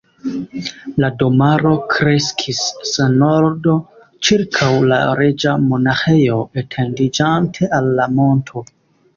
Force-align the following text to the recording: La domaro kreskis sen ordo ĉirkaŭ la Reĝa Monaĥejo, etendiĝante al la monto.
La 1.01 1.09
domaro 1.17 1.73
kreskis 1.91 2.61
sen 2.91 3.19
ordo 3.27 3.75
ĉirkaŭ 4.29 4.71
la 4.93 4.99
Reĝa 5.21 5.55
Monaĥejo, 5.67 6.41
etendiĝante 6.63 7.73
al 7.81 7.95
la 8.01 8.13
monto. 8.19 8.67